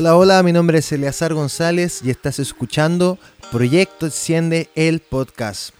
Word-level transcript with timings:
Hola, 0.00 0.14
hola, 0.14 0.44
mi 0.44 0.52
nombre 0.52 0.78
es 0.78 0.92
Eleazar 0.92 1.34
González 1.34 2.02
y 2.04 2.10
estás 2.10 2.38
escuchando 2.38 3.18
Proyecto 3.50 4.06
Enciende 4.06 4.70
el 4.76 5.00
Podcast. 5.00 5.74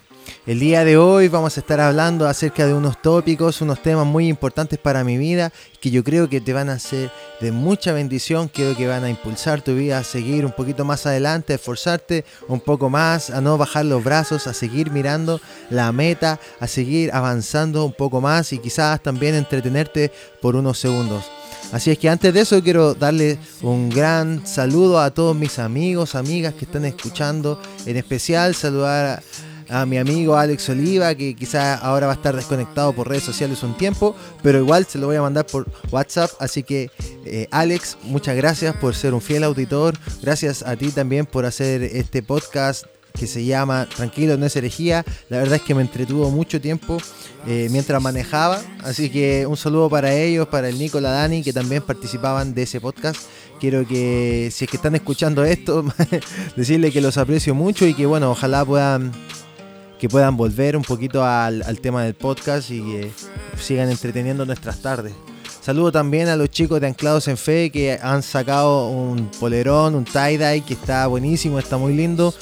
El 0.45 0.59
día 0.59 0.84
de 0.84 0.96
hoy 0.96 1.29
vamos 1.29 1.56
a 1.56 1.61
estar 1.61 1.79
hablando 1.79 2.27
acerca 2.27 2.66
de 2.66 2.75
unos 2.75 3.00
tópicos, 3.00 3.61
unos 3.61 3.80
temas 3.80 4.07
muy 4.07 4.27
importantes 4.27 4.77
para 4.80 5.04
mi 5.04 5.18
vida 5.18 5.52
que 5.80 5.93
yo 5.93 6.02
creo 6.02 6.29
que 6.29 6.41
te 6.41 6.52
van 6.52 6.68
a 6.68 6.80
ser 6.80 7.12
de 7.41 7.52
mucha 7.52 7.93
bendición, 7.93 8.48
creo 8.48 8.77
que 8.77 8.89
van 8.89 9.04
a 9.04 9.09
impulsar 9.09 9.62
tu 9.62 9.77
vida 9.77 9.98
a 9.98 10.02
seguir 10.02 10.45
un 10.45 10.50
poquito 10.50 10.85
más 10.85 11.07
adelante, 11.07 11.53
a 11.53 11.57
esforzarte 11.57 12.25
un 12.48 12.59
poco 12.59 12.91
más, 12.91 13.30
a 13.30 13.41
no 13.41 13.57
bajar 13.57 13.85
los 13.85 14.03
brazos, 14.03 14.48
a 14.48 14.53
seguir 14.53 14.91
mirando 14.91 15.41
la 15.71 15.93
meta, 15.93 16.41
a 16.59 16.66
seguir 16.66 17.12
avanzando 17.12 17.85
un 17.85 17.93
poco 17.93 18.21
más 18.21 18.53
y 18.53 18.59
quizás 18.59 19.00
también 19.00 19.37
entretenerte 19.37 20.10
por 20.42 20.56
unos 20.56 20.77
segundos. 20.77 21.38
Así 21.73 21.91
es 21.91 21.98
que 21.98 22.09
antes 22.09 22.33
de 22.33 22.41
eso 22.41 22.62
quiero 22.62 22.95
darle 22.95 23.38
un 23.62 23.91
gran 23.91 24.47
saludo 24.47 25.01
a 25.01 25.11
todos 25.11 25.37
mis 25.37 25.59
amigos, 25.59 26.15
amigas 26.15 26.55
que 26.55 26.65
están 26.65 26.84
escuchando, 26.84 27.61
en 27.84 27.97
especial 27.97 28.55
saludar 28.55 29.23
a, 29.69 29.84
mi 29.84 29.98
amigo 29.98 30.34
Alex 30.37 30.70
Oliva, 30.70 31.15
que 31.15 31.37
quizás 31.37 31.83
ahora 31.83 32.06
va 32.06 32.15
a 32.15 32.16
estar 32.16 32.34
desconectado 32.34 32.95
por 32.95 33.06
redes 33.06 33.25
sociales 33.25 33.62
un 33.62 33.77
tiempo, 33.77 34.16
pero 34.42 34.59
igual 34.59 34.87
se 34.87 34.98
lo 34.98 35.09
voy 35.09 35.16
a 35.16 35.23
mandar 35.23 35.45
por 35.45 35.70
WhatsApp. 35.91 36.30
Así 36.41 36.62
que 36.62 36.91
eh, 37.27 37.48
Alex, 37.51 37.98
muchas 38.03 38.34
gracias 38.34 38.75
por 38.77 38.95
ser 38.95 39.12
un 39.12 39.20
fiel 39.20 39.45
auditor, 39.45 39.95
gracias 40.23 40.62
a 40.62 40.75
ti 40.77 40.91
también 40.91 41.27
por 41.27 41.45
hacer 41.45 41.83
este 41.83 42.23
podcast 42.23 42.87
que 43.12 43.27
se 43.27 43.45
llama 43.45 43.89
Tranquilo, 43.95 44.37
no 44.37 44.47
es 44.47 44.57
herejía. 44.57 45.05
La 45.29 45.39
verdad 45.39 45.57
es 45.57 45.62
que 45.62 45.75
me 45.75 45.83
entretuvo 45.83 46.30
mucho 46.30 46.61
tiempo 46.61 46.98
eh, 47.47 47.69
mientras 47.71 48.03
manejaba. 48.03 48.61
Así 48.83 49.11
que 49.11 49.47
un 49.47 49.57
saludo 49.57 49.89
para 49.89 50.15
ellos, 50.15 50.48
para 50.48 50.69
el 50.69 50.79
Nico, 50.79 51.01
la 51.01 51.11
Dani, 51.11 51.42
que 51.42 51.53
también 51.53 51.83
participaban 51.83 52.55
de 52.55 52.62
ese 52.62 52.81
podcast. 52.81 53.20
Quiero 53.61 53.87
que, 53.87 54.50
si 54.53 54.65
es 54.65 54.70
que 54.70 54.77
están 54.77 54.95
escuchando 54.95 55.45
esto, 55.45 55.84
decirle 56.56 56.92
que 56.92 57.00
los 57.00 57.17
aprecio 57.19 57.55
mucho 57.55 57.87
y 57.87 57.95
que, 57.95 58.06
bueno, 58.06 58.31
ojalá 58.31 58.65
puedan 58.65 59.12
que 59.98 60.09
puedan 60.09 60.37
volver 60.37 60.77
un 60.77 60.84
poquito 60.84 61.25
al, 61.25 61.61
al 61.65 61.81
tema 61.81 62.05
del 62.05 62.15
podcast 62.15 62.70
y 62.70 62.81
que 62.83 63.11
sigan 63.61 63.91
entreteniendo 63.91 64.47
nuestras 64.47 64.81
tardes. 64.81 65.12
Saludo 65.61 65.92
también 65.92 66.28
a 66.28 66.37
los 66.37 66.51
chicos 66.51 66.81
de 66.81 66.87
Anclados 66.87 67.28
en 67.28 67.37
Fe 67.37 67.70
que 67.70 67.98
han 68.01 68.23
sacado 68.23 68.89
un 68.89 69.31
polerón, 69.39 69.95
un 69.95 70.05
tie-dye 70.05 70.62
que 70.62 70.75
está 70.75 71.06
buenísimo, 71.06 71.59
está 71.59 71.77
muy 71.77 71.95
lindo, 71.95 72.33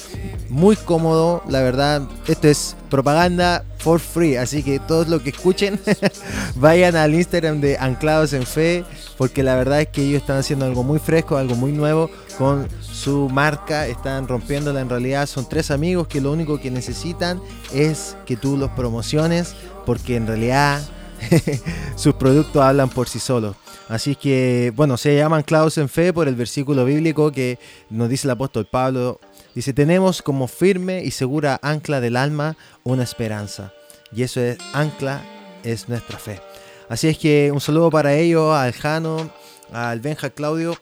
muy 0.48 0.76
cómodo, 0.76 1.42
la 1.48 1.60
verdad. 1.62 2.02
Esto 2.28 2.48
es 2.48 2.76
propaganda 2.88 3.64
for 3.78 3.98
free, 3.98 4.36
así 4.36 4.62
que 4.62 4.78
todos 4.78 5.08
los 5.08 5.22
que 5.22 5.30
escuchen 5.30 5.80
vayan 6.56 6.94
al 6.94 7.14
Instagram 7.14 7.60
de 7.60 7.78
Anclados 7.78 8.32
en 8.32 8.44
Fe, 8.44 8.84
porque 9.16 9.42
la 9.42 9.56
verdad 9.56 9.80
es 9.80 9.88
que 9.88 10.02
ellos 10.02 10.20
están 10.20 10.38
haciendo 10.38 10.64
algo 10.64 10.84
muy 10.84 10.98
fresco, 10.98 11.36
algo 11.36 11.56
muy 11.56 11.72
nuevo 11.72 12.10
con 12.38 12.68
su 12.80 13.28
marca, 13.28 13.86
están 13.86 14.28
rompiéndola 14.28 14.80
en 14.80 14.90
realidad. 14.90 15.26
Son 15.26 15.48
tres 15.48 15.70
amigos 15.70 16.06
que 16.06 16.20
lo 16.20 16.32
único 16.32 16.60
que 16.60 16.70
necesitan 16.70 17.40
es 17.72 18.16
que 18.26 18.36
tú 18.36 18.56
los 18.56 18.70
promociones, 18.72 19.54
porque 19.84 20.16
en 20.16 20.26
realidad 20.26 20.82
sus 21.96 22.14
productos 22.14 22.62
hablan 22.62 22.88
por 22.88 23.08
sí 23.08 23.18
solos. 23.18 23.56
Así 23.88 24.16
que, 24.16 24.72
bueno, 24.74 24.96
se 24.96 25.16
llaman 25.16 25.42
Claus 25.42 25.78
en 25.78 25.88
fe 25.88 26.12
por 26.12 26.26
el 26.26 26.34
versículo 26.34 26.84
bíblico 26.84 27.30
que 27.30 27.58
nos 27.88 28.08
dice 28.08 28.26
el 28.26 28.32
apóstol 28.32 28.66
Pablo. 28.66 29.20
Dice, 29.54 29.72
tenemos 29.72 30.22
como 30.22 30.48
firme 30.48 31.02
y 31.04 31.12
segura 31.12 31.58
ancla 31.62 32.00
del 32.00 32.16
alma 32.16 32.56
una 32.82 33.04
esperanza. 33.04 33.72
Y 34.12 34.22
eso 34.22 34.40
es, 34.40 34.58
ancla 34.72 35.22
es 35.62 35.88
nuestra 35.88 36.18
fe. 36.18 36.40
Así 36.88 37.08
es 37.08 37.18
que 37.18 37.50
un 37.52 37.60
saludo 37.60 37.90
para 37.90 38.14
ellos, 38.14 38.54
al 38.54 38.72
Jano, 38.72 39.30
al 39.72 40.00
Benja 40.00 40.30
Claudio. 40.30 40.76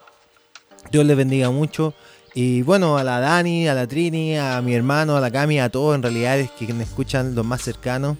Dios 0.91 1.05
les 1.05 1.17
bendiga 1.17 1.51
mucho. 1.51 1.95
Y 2.35 2.63
bueno, 2.63 2.99
a 2.99 3.05
la 3.05 3.21
Dani, 3.21 3.69
a 3.69 3.75
la 3.75 3.87
Trini, 3.87 4.37
a 4.37 4.61
mi 4.61 4.75
hermano, 4.75 5.17
a 5.17 5.21
la 5.21 5.31
Cami, 5.31 5.61
a 5.61 5.69
todos 5.69 5.95
en 5.95 6.03
realidad 6.03 6.39
es 6.39 6.51
que 6.51 6.73
me 6.75 6.83
escuchan 6.83 7.35
los 7.35 7.45
más 7.45 7.63
cercanos. 7.63 8.17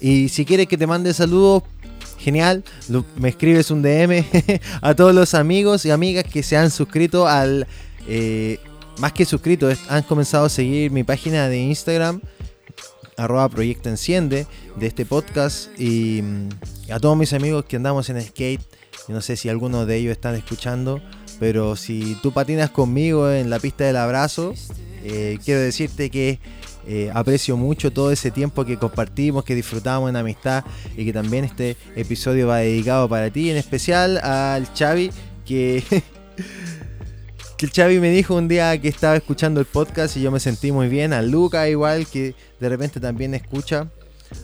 Y 0.00 0.28
si 0.28 0.44
quieres 0.44 0.66
que 0.66 0.76
te 0.76 0.86
mande 0.86 1.12
saludos, 1.14 1.62
genial, 2.18 2.64
me 3.16 3.28
escribes 3.28 3.70
un 3.70 3.82
DM 3.82 4.24
a 4.80 4.94
todos 4.94 5.14
los 5.14 5.34
amigos 5.34 5.84
y 5.84 5.90
amigas 5.90 6.24
que 6.24 6.42
se 6.42 6.56
han 6.56 6.70
suscrito 6.70 7.26
al... 7.26 7.66
Eh, 8.06 8.58
más 8.98 9.12
que 9.12 9.24
suscrito, 9.24 9.68
han 9.88 10.02
comenzado 10.02 10.46
a 10.46 10.48
seguir 10.48 10.90
mi 10.90 11.04
página 11.04 11.48
de 11.48 11.58
Instagram, 11.58 12.20
arroba 13.16 13.48
Proyecto 13.48 13.88
Enciende, 13.88 14.46
de 14.76 14.86
este 14.86 15.06
podcast. 15.06 15.68
Y 15.78 16.22
mm, 16.22 16.48
a 16.92 16.98
todos 16.98 17.16
mis 17.16 17.32
amigos 17.32 17.64
que 17.64 17.76
andamos 17.76 18.08
en 18.10 18.20
skate, 18.20 18.60
no 19.08 19.20
sé 19.20 19.36
si 19.36 19.48
algunos 19.48 19.86
de 19.86 19.96
ellos 19.96 20.12
están 20.12 20.34
escuchando, 20.34 21.00
pero 21.38 21.76
si 21.76 22.16
tú 22.22 22.32
patinas 22.32 22.70
conmigo 22.70 23.30
en 23.30 23.50
la 23.50 23.60
pista 23.60 23.84
del 23.84 23.96
abrazo, 23.96 24.54
eh, 25.04 25.38
quiero 25.44 25.60
decirte 25.60 26.10
que 26.10 26.40
eh, 26.90 27.10
aprecio 27.12 27.54
mucho 27.58 27.92
todo 27.92 28.10
ese 28.10 28.30
tiempo 28.30 28.64
que 28.64 28.78
compartimos, 28.78 29.44
que 29.44 29.54
disfrutamos 29.54 30.08
en 30.08 30.16
amistad 30.16 30.64
y 30.96 31.04
que 31.04 31.12
también 31.12 31.44
este 31.44 31.76
episodio 31.94 32.46
va 32.46 32.58
dedicado 32.58 33.06
para 33.10 33.30
ti, 33.30 33.50
en 33.50 33.58
especial 33.58 34.16
al 34.16 34.66
Xavi, 34.74 35.10
que, 35.44 35.84
el 37.60 37.70
Xavi 37.70 38.00
me 38.00 38.10
dijo 38.10 38.34
un 38.34 38.48
día 38.48 38.80
que 38.80 38.88
estaba 38.88 39.16
escuchando 39.16 39.60
el 39.60 39.66
podcast 39.66 40.16
y 40.16 40.22
yo 40.22 40.30
me 40.30 40.40
sentí 40.40 40.72
muy 40.72 40.88
bien, 40.88 41.12
a 41.12 41.20
Luca 41.20 41.68
igual, 41.68 42.06
que 42.06 42.34
de 42.58 42.68
repente 42.70 43.00
también 43.00 43.34
escucha. 43.34 43.88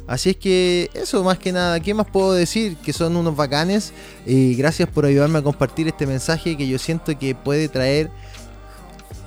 Así 0.07 0.31
es 0.31 0.37
que 0.37 0.91
eso 0.93 1.25
más 1.25 1.39
que 1.39 1.51
nada, 1.51 1.81
¿qué 1.81 1.95
más 1.95 2.07
puedo 2.07 2.35
decir? 2.35 2.77
Que 2.77 2.93
son 2.93 3.17
unos 3.17 3.37
bacanes 3.37 3.95
y 4.27 4.55
gracias 4.55 4.89
por 4.91 5.07
ayudarme 5.07 5.39
a 5.39 5.43
compartir 5.43 5.89
este 5.89 6.07
mensaje 6.07 6.59
que 6.59 6.69
yo 6.69 6.79
siento 6.79 7.19
que 7.19 7.35
puede 7.35 7.69
traer 7.69 8.11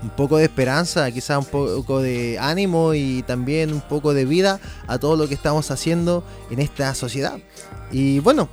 un 0.07 0.16
poco 0.16 0.38
de 0.38 0.45
esperanza, 0.45 1.12
quizás 1.12 1.38
un 1.38 1.45
poco 1.45 2.01
de 2.01 2.38
ánimo 2.40 2.94
y 2.94 3.23
también 3.23 3.73
un 3.73 3.81
poco 3.81 4.13
de 4.13 4.23
vida 4.23 4.62
a 4.88 4.97
todo 4.97 5.18
lo 5.18 5.28
que 5.28 5.34
estamos 5.34 5.69
haciendo 5.69 6.23
en 6.50 6.59
esta 6.59 6.95
sociedad. 6.95 7.38
Y 7.91 8.19
bueno, 8.19 8.47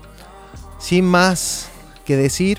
sin 0.80 1.04
más 1.04 1.68
que 2.04 2.16
decir, 2.16 2.58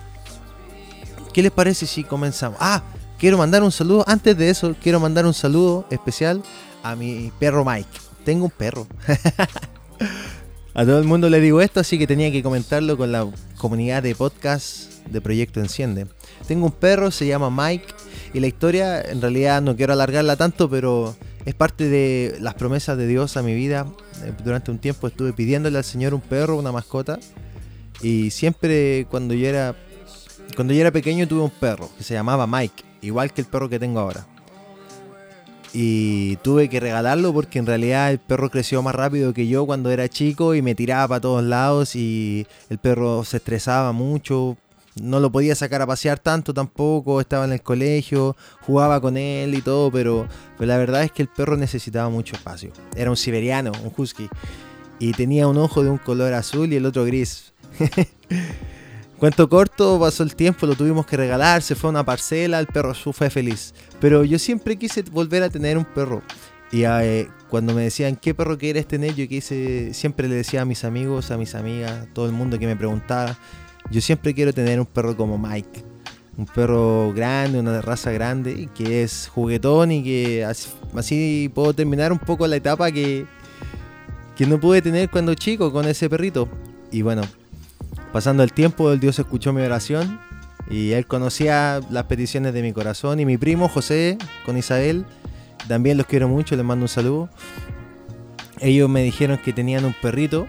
¿qué 1.33 1.43
les 1.43 1.51
parece 1.51 1.85
si 1.85 2.05
comenzamos? 2.05 2.57
Ah, 2.61 2.83
quiero 3.19 3.37
mandar 3.37 3.63
un 3.63 3.71
saludo, 3.71 4.05
antes 4.07 4.37
de 4.37 4.49
eso, 4.49 4.73
quiero 4.81 5.01
mandar 5.01 5.25
un 5.25 5.33
saludo 5.33 5.85
especial 5.89 6.41
a 6.81 6.95
mi 6.95 7.33
perro 7.37 7.65
Mike. 7.65 7.89
Tengo 8.23 8.45
un 8.45 8.51
perro. 8.51 8.87
a 10.73 10.85
todo 10.85 10.99
el 10.99 11.05
mundo 11.05 11.29
le 11.29 11.41
digo 11.41 11.59
esto, 11.59 11.81
así 11.81 11.99
que 11.99 12.07
tenía 12.07 12.31
que 12.31 12.41
comentarlo 12.41 12.95
con 12.95 13.11
la 13.11 13.27
comunidad 13.57 14.03
de 14.03 14.15
podcast 14.15 15.03
de 15.09 15.19
Proyecto 15.19 15.59
Enciende. 15.59 16.07
Tengo 16.47 16.65
un 16.65 16.71
perro, 16.71 17.11
se 17.11 17.27
llama 17.27 17.49
Mike 17.49 17.94
y 18.35 18.41
la 18.41 18.47
historia, 18.47 19.01
en 19.01 19.21
realidad 19.21 19.61
no 19.61 19.77
quiero 19.77 19.93
alargarla 19.93 20.35
tanto, 20.35 20.69
pero 20.69 21.15
es 21.45 21.55
parte 21.55 21.87
de 21.87 22.35
las 22.41 22.53
promesas 22.55 22.97
de 22.97 23.07
Dios 23.07 23.37
a 23.37 23.41
mi 23.41 23.55
vida. 23.55 23.87
Eh, 24.25 24.33
durante 24.43 24.71
un 24.71 24.77
tiempo 24.77 25.07
estuve 25.07 25.31
pidiéndole 25.31 25.77
al 25.77 25.85
Señor 25.85 26.13
un 26.13 26.19
perro, 26.19 26.57
una 26.57 26.73
mascota. 26.73 27.17
Y 28.01 28.31
siempre 28.31 29.07
cuando 29.09 29.33
yo 29.33 29.47
era 29.47 29.73
cuando 30.53 30.73
yo 30.73 30.81
era 30.81 30.91
pequeño 30.91 31.29
tuve 31.29 31.43
un 31.43 31.49
perro 31.49 31.89
que 31.97 32.03
se 32.03 32.13
llamaba 32.13 32.45
Mike, 32.45 32.83
igual 33.01 33.31
que 33.31 33.39
el 33.39 33.47
perro 33.47 33.69
que 33.69 33.79
tengo 33.79 34.01
ahora. 34.01 34.27
Y 35.73 36.35
tuve 36.37 36.67
que 36.67 36.81
regalarlo 36.81 37.31
porque 37.31 37.59
en 37.59 37.65
realidad 37.65 38.11
el 38.11 38.19
perro 38.19 38.49
creció 38.49 38.81
más 38.81 38.95
rápido 38.95 39.33
que 39.33 39.47
yo 39.47 39.65
cuando 39.65 39.91
era 39.91 40.09
chico 40.09 40.55
y 40.55 40.61
me 40.61 40.75
tiraba 40.75 41.07
para 41.07 41.21
todos 41.21 41.43
lados 41.45 41.95
y 41.95 42.45
el 42.69 42.79
perro 42.79 43.23
se 43.23 43.37
estresaba 43.37 43.93
mucho 43.93 44.57
no 45.01 45.19
lo 45.19 45.31
podía 45.31 45.55
sacar 45.55 45.81
a 45.81 45.87
pasear 45.87 46.19
tanto 46.19 46.53
tampoco, 46.53 47.19
estaba 47.19 47.45
en 47.45 47.51
el 47.51 47.61
colegio, 47.61 48.35
jugaba 48.61 49.01
con 49.01 49.17
él 49.17 49.53
y 49.53 49.61
todo, 49.61 49.91
pero, 49.91 50.27
la 50.59 50.77
verdad 50.77 51.03
es 51.03 51.11
que 51.11 51.21
el 51.21 51.27
perro 51.27 51.57
necesitaba 51.57 52.09
mucho 52.09 52.35
espacio. 52.35 52.71
Era 52.95 53.09
un 53.09 53.17
siberiano, 53.17 53.71
un 53.83 53.91
husky, 53.95 54.29
y 54.99 55.11
tenía 55.11 55.47
un 55.47 55.57
ojo 55.57 55.83
de 55.83 55.89
un 55.89 55.97
color 55.97 56.33
azul 56.33 56.71
y 56.71 56.77
el 56.77 56.85
otro 56.85 57.03
gris. 57.05 57.53
Cuento 59.19 59.47
corto, 59.49 59.99
pasó 59.99 60.23
el 60.23 60.35
tiempo, 60.35 60.65
lo 60.65 60.75
tuvimos 60.75 61.05
que 61.05 61.17
regalar, 61.17 61.61
se 61.61 61.75
fue 61.75 61.89
a 61.89 61.91
una 61.91 62.05
parcela, 62.05 62.59
el 62.59 62.67
perro 62.67 62.93
fue 62.93 63.29
feliz. 63.29 63.73
Pero 63.99 64.23
yo 64.23 64.39
siempre 64.39 64.77
quise 64.77 65.03
volver 65.03 65.43
a 65.43 65.49
tener 65.49 65.77
un 65.77 65.85
perro. 65.85 66.21
Y 66.71 66.83
eh, 66.83 67.29
cuando 67.49 67.73
me 67.73 67.83
decían 67.83 68.17
qué 68.17 68.33
perro 68.33 68.57
quieres 68.57 68.87
tener, 68.87 69.15
yo 69.15 69.27
quise, 69.27 69.93
siempre 69.93 70.27
le 70.27 70.35
decía 70.35 70.61
a 70.61 70.65
mis 70.65 70.83
amigos, 70.83 71.31
a 71.31 71.37
mis 71.37 71.55
amigas, 71.55 71.91
a 71.91 72.05
todo 72.13 72.25
el 72.25 72.33
mundo 72.33 72.59
que 72.59 72.67
me 72.67 72.75
preguntaba, 72.75 73.37
yo 73.91 74.01
siempre 74.01 74.33
quiero 74.33 74.53
tener 74.53 74.79
un 74.79 74.85
perro 74.85 75.15
como 75.15 75.37
Mike. 75.37 75.83
Un 76.37 76.45
perro 76.45 77.13
grande, 77.13 77.59
una 77.59 77.81
raza 77.81 78.11
grande, 78.11 78.67
que 78.75 79.03
es 79.03 79.29
juguetón 79.33 79.91
y 79.91 80.03
que 80.03 80.43
así, 80.43 81.49
puedo 81.53 81.73
terminar 81.73 82.11
un 82.11 82.19
poco 82.19 82.45
la 82.45 82.57
etapa 82.57 82.91
que, 82.91 83.25
que 84.35 84.45
no 84.45 84.59
pude 84.59 84.81
tener 84.81 85.09
cuando 85.09 85.33
chico 85.33 85.71
con 85.71 85.85
ese 85.85 86.09
perrito. 86.09 86.49
Y 86.91 87.03
bueno, 87.03 87.21
pasando 88.11 88.43
el 88.43 88.51
tiempo, 88.51 88.91
el 88.91 88.99
Dios 88.99 89.17
escuchó 89.17 89.53
mi 89.53 89.61
oración 89.61 90.19
y 90.69 90.91
él 90.91 91.05
conocía 91.07 91.79
las 91.89 92.03
peticiones 92.05 92.53
de 92.53 92.61
mi 92.61 92.73
corazón. 92.73 93.19
Y 93.21 93.25
mi 93.25 93.37
primo 93.37 93.69
José 93.69 94.17
con 94.45 94.57
Isabel, 94.57 95.05
también 95.69 95.97
los 95.97 96.05
quiero 96.05 96.27
mucho, 96.27 96.57
les 96.57 96.65
mando 96.65 96.83
un 96.83 96.89
saludo. 96.89 97.29
Ellos 98.59 98.89
me 98.89 99.03
dijeron 99.03 99.37
que 99.37 99.53
tenían 99.53 99.85
un 99.85 99.95
perrito 100.01 100.47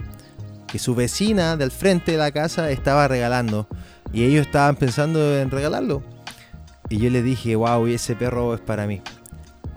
que 0.66 0.78
su 0.78 0.94
vecina 0.94 1.56
del 1.56 1.70
frente 1.70 2.12
de 2.12 2.18
la 2.18 2.30
casa 2.30 2.70
estaba 2.70 3.08
regalando. 3.08 3.66
Y 4.12 4.24
ellos 4.24 4.46
estaban 4.46 4.76
pensando 4.76 5.38
en 5.38 5.50
regalarlo. 5.50 6.02
y 6.88 6.98
yo 6.98 7.10
le 7.10 7.22
dije, 7.22 7.56
wow, 7.56 7.86
ese 7.86 8.14
perro 8.14 8.54
es 8.54 8.60
para 8.60 8.86
mí. 8.86 9.02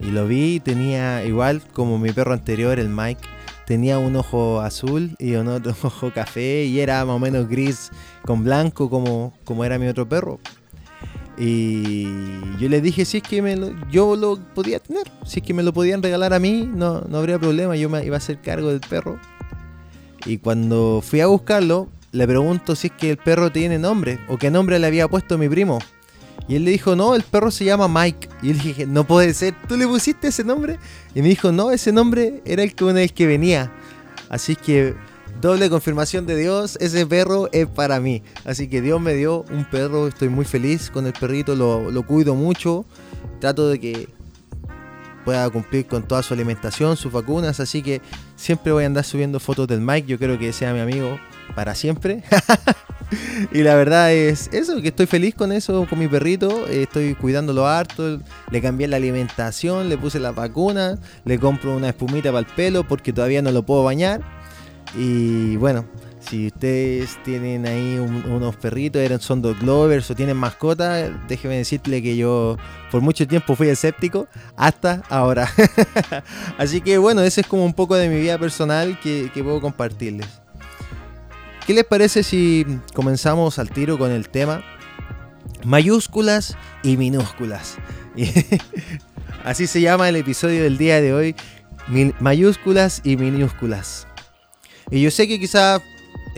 Y 0.01 0.11
lo 0.11 0.27
vi, 0.27 0.59
tenía 0.59 1.25
igual 1.25 1.61
como 1.73 1.97
mi 1.97 2.11
perro 2.11 2.33
anterior, 2.33 2.79
el 2.79 2.89
Mike, 2.89 3.21
tenía 3.65 3.99
un 3.99 4.15
ojo 4.15 4.61
azul 4.61 5.15
y 5.19 5.35
un 5.35 5.47
otro 5.47 5.75
ojo 5.83 6.11
café 6.13 6.65
y 6.65 6.79
era 6.79 7.05
más 7.05 7.15
o 7.15 7.19
menos 7.19 7.47
gris 7.47 7.91
con 8.25 8.43
blanco 8.43 8.89
como, 8.89 9.33
como 9.43 9.65
era 9.65 9.77
mi 9.77 9.87
otro 9.87 10.07
perro. 10.07 10.39
Y 11.37 12.03
yo 12.59 12.67
le 12.67 12.81
dije 12.81 13.05
si 13.05 13.17
es 13.17 13.23
que 13.23 13.41
yo 13.89 14.15
lo 14.15 14.37
podía 14.53 14.79
tener, 14.79 15.09
si 15.25 15.39
es 15.39 15.45
que 15.45 15.53
me 15.53 15.63
lo 15.63 15.71
podían 15.73 16.03
regalar 16.03 16.33
a 16.33 16.39
mí, 16.39 16.69
no, 16.69 17.01
no 17.01 17.17
habría 17.17 17.39
problema, 17.39 17.77
yo 17.77 17.89
me 17.89 18.03
iba 18.03 18.15
a 18.15 18.17
hacer 18.17 18.41
cargo 18.41 18.69
del 18.69 18.81
perro. 18.81 19.19
Y 20.25 20.37
cuando 20.37 21.01
fui 21.05 21.21
a 21.21 21.27
buscarlo, 21.27 21.87
le 22.11 22.27
pregunto 22.27 22.75
si 22.75 22.87
es 22.87 22.93
que 22.93 23.11
el 23.11 23.17
perro 23.17 23.51
tiene 23.51 23.77
nombre 23.77 24.19
o 24.27 24.37
qué 24.37 24.49
nombre 24.49 24.79
le 24.79 24.87
había 24.87 25.07
puesto 25.07 25.37
mi 25.37 25.47
primo. 25.47 25.79
Y 26.47 26.55
él 26.55 26.65
le 26.65 26.71
dijo, 26.71 26.95
no, 26.95 27.15
el 27.15 27.21
perro 27.21 27.51
se 27.51 27.65
llama 27.65 27.87
Mike. 27.87 28.27
Y 28.41 28.51
él 28.51 28.59
dije, 28.59 28.87
no 28.87 29.05
puede 29.05 29.33
ser, 29.33 29.53
¿tú 29.67 29.77
le 29.77 29.85
pusiste 29.87 30.29
ese 30.29 30.43
nombre? 30.43 30.79
Y 31.13 31.21
me 31.21 31.27
dijo, 31.27 31.51
no, 31.51 31.69
ese 31.69 31.91
nombre 31.91 32.41
era 32.45 32.63
el 32.63 32.73
que 32.73 32.83
una 32.83 32.93
vez 32.95 33.11
que 33.11 33.27
venía. 33.27 33.71
Así 34.29 34.55
que 34.55 34.95
doble 35.41 35.69
confirmación 35.69 36.25
de 36.25 36.35
Dios, 36.35 36.77
ese 36.81 37.05
perro 37.05 37.49
es 37.51 37.67
para 37.67 37.99
mí. 37.99 38.23
Así 38.45 38.67
que 38.67 38.81
Dios 38.81 38.99
me 38.99 39.13
dio 39.13 39.45
un 39.51 39.65
perro, 39.65 40.07
estoy 40.07 40.29
muy 40.29 40.45
feliz 40.45 40.89
con 40.89 41.05
el 41.05 41.13
perrito, 41.13 41.55
lo, 41.55 41.91
lo 41.91 42.03
cuido 42.03 42.33
mucho. 42.33 42.83
Trato 43.39 43.69
de 43.69 43.79
que 43.79 44.09
pueda 45.23 45.47
cumplir 45.51 45.85
con 45.85 46.07
toda 46.07 46.23
su 46.23 46.33
alimentación, 46.33 46.97
sus 46.97 47.11
vacunas. 47.11 47.59
Así 47.59 47.83
que 47.83 48.01
siempre 48.39 48.71
voy 48.71 48.85
a 48.85 48.87
andar 48.87 49.03
subiendo 49.03 49.39
fotos 49.39 49.67
del 49.67 49.81
Mike. 49.81 50.07
Yo 50.07 50.17
creo 50.17 50.39
que 50.39 50.53
sea 50.53 50.73
mi 50.73 50.79
amigo 50.79 51.19
para 51.55 51.75
siempre. 51.75 52.23
y 53.51 53.61
la 53.63 53.75
verdad 53.75 54.13
es 54.13 54.49
eso, 54.53 54.81
que 54.81 54.87
estoy 54.87 55.07
feliz 55.07 55.35
con 55.35 55.51
eso, 55.51 55.85
con 55.87 55.99
mi 55.99 56.07
perrito. 56.07 56.67
Eh, 56.67 56.83
estoy 56.83 57.15
cuidándolo 57.15 57.67
harto. 57.67 58.21
Le 58.49 58.61
cambié 58.61 58.87
la 58.87 58.95
alimentación, 58.95 59.89
le 59.89 59.97
puse 59.97 60.19
la 60.19 60.31
vacuna, 60.31 60.97
le 61.25 61.37
compro 61.37 61.75
una 61.75 61.89
espumita 61.89 62.31
para 62.31 62.39
el 62.39 62.45
pelo 62.45 62.87
porque 62.87 63.11
todavía 63.11 63.41
no 63.41 63.51
lo 63.51 63.63
puedo 63.63 63.83
bañar. 63.83 64.21
Y 64.97 65.57
bueno, 65.57 65.85
si 66.29 66.47
ustedes 66.47 67.17
tienen 67.23 67.65
ahí 67.65 67.97
unos 67.97 68.55
perritos, 68.55 69.01
eran, 69.01 69.19
son 69.19 69.41
dog 69.41 69.63
lovers 69.63 70.11
o 70.11 70.15
tienen 70.15 70.37
mascotas, 70.37 71.09
déjenme 71.27 71.57
decirle 71.57 72.03
que 72.03 72.15
yo 72.15 72.55
por 72.91 73.01
mucho 73.01 73.27
tiempo 73.27 73.55
fui 73.55 73.67
escéptico 73.69 74.27
hasta 74.55 75.01
ahora. 75.09 75.49
Así 76.59 76.81
que 76.81 76.99
bueno, 76.99 77.21
ese 77.21 77.41
es 77.41 77.47
como 77.47 77.65
un 77.65 77.73
poco 77.73 77.95
de 77.95 78.09
mi 78.09 78.19
vida 78.19 78.37
personal 78.37 78.99
que 79.01 79.31
puedo 79.33 79.59
compartirles. 79.59 80.27
¿Qué 81.65 81.73
les 81.73 81.85
parece 81.85 82.21
si 82.21 82.65
comenzamos 82.93 83.57
al 83.57 83.71
tiro 83.71 83.97
con 83.97 84.11
el 84.11 84.29
tema 84.29 84.63
mayúsculas 85.63 86.57
y 86.83 86.97
minúsculas? 86.97 87.77
Así 89.43 89.65
se 89.65 89.81
llama 89.81 90.09
el 90.09 90.15
episodio 90.15 90.61
del 90.63 90.77
día 90.77 91.01
de 91.01 91.13
hoy, 91.13 91.35
mayúsculas 92.19 93.01
y 93.03 93.17
minúsculas. 93.17 94.07
Y 94.91 95.01
yo 95.01 95.11
sé 95.11 95.27
que 95.27 95.39
quizá 95.39 95.81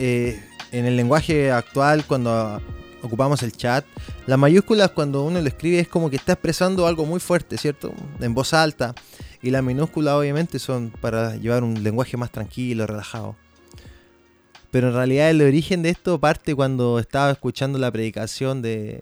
eh, 0.04 0.42
en 0.72 0.84
el 0.84 0.96
lenguaje 0.96 1.52
actual, 1.52 2.04
cuando 2.06 2.60
ocupamos 3.02 3.40
el 3.44 3.52
chat, 3.52 3.84
las 4.26 4.36
mayúsculas 4.36 4.90
cuando 4.90 5.22
uno 5.22 5.40
lo 5.40 5.46
escribe 5.46 5.78
es 5.78 5.86
como 5.86 6.10
que 6.10 6.16
está 6.16 6.32
expresando 6.32 6.88
algo 6.88 7.06
muy 7.06 7.20
fuerte, 7.20 7.56
¿cierto? 7.56 7.94
En 8.18 8.34
voz 8.34 8.52
alta. 8.52 8.96
Y 9.42 9.50
las 9.50 9.62
minúsculas 9.62 10.14
obviamente 10.14 10.58
son 10.58 10.90
para 11.00 11.36
llevar 11.36 11.62
un 11.62 11.84
lenguaje 11.84 12.16
más 12.16 12.32
tranquilo, 12.32 12.84
relajado. 12.84 13.36
Pero 14.72 14.88
en 14.88 14.94
realidad 14.94 15.30
el 15.30 15.40
origen 15.40 15.82
de 15.82 15.90
esto 15.90 16.18
parte 16.18 16.56
cuando 16.56 16.98
estaba 16.98 17.30
escuchando 17.30 17.78
la 17.78 17.92
predicación 17.92 18.60
de, 18.60 19.00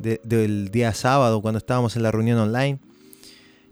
del 0.00 0.70
día 0.72 0.94
sábado, 0.94 1.42
cuando 1.42 1.58
estábamos 1.58 1.94
en 1.94 2.02
la 2.02 2.10
reunión 2.10 2.40
online. 2.40 2.80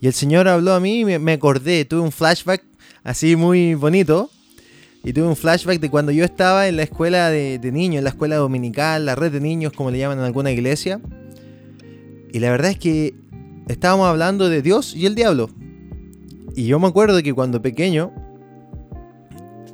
Y 0.01 0.07
el 0.07 0.13
Señor 0.13 0.47
habló 0.47 0.75
a 0.75 0.81
mí 0.81 1.01
y 1.01 1.19
me, 1.19 1.33
acordé, 1.33 1.85
tuve 1.85 2.03
un 2.03 2.13
flashback 2.13 2.63
así 3.03 3.35
muy 3.35 3.75
bonito. 3.75 4.31
Y 5.07 5.13
tuve 5.13 5.29
un 5.29 5.37
flashback 5.37 5.79
de 5.79 5.89
cuando 5.89 6.11
yo 6.11 6.25
estaba 6.25 6.67
en 6.67 6.75
la 6.75 6.83
escuela 6.83 7.31
de, 7.31 7.61
niños, 7.73 7.99
en 7.99 8.05
la 8.05 8.11
escuela 8.11 8.35
dominical, 8.35 9.07
la 9.07 9.15
red 9.15 9.31
de 9.31 9.39
niños, 9.39 9.73
como 9.73 9.93
le 9.93 9.99
llaman 9.99 10.19
en 10.19 10.25
alguna 10.25 10.51
iglesia. 10.51 11.01
Y 12.33 12.41
la 12.41 12.51
verdad 12.51 12.73
es 12.73 12.79
que 12.81 13.15
estábamos 13.69 14.09
hablando 14.09 14.49
de 14.49 14.63
Dios 14.63 14.97
y 14.97 15.07
el 15.07 15.15
diablo. 15.15 15.49
Y 16.57 16.67
yo 16.67 16.81
me 16.81 16.89
acuerdo 16.89 17.23
que 17.23 17.33
cuando 17.33 17.63
pequeño, 17.63 18.13